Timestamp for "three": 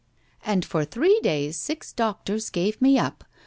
0.83-1.19